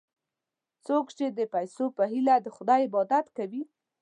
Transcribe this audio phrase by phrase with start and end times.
[0.85, 3.63] څوک چې د پیسو په هیله د خدای عبادت کوي.